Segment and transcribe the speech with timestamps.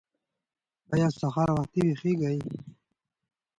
[0.93, 2.35] ایا سهار وختي ویښیږئ؟